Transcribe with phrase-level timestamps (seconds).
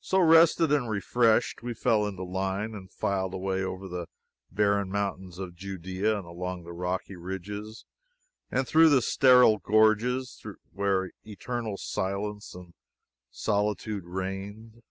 [0.00, 4.08] So, rested and refreshed, we fell into line and filed away over the
[4.50, 7.84] barren mountains of Judea, and along rocky ridges
[8.50, 12.74] and through sterile gorges, where eternal silence and
[13.30, 14.82] solitude reigned.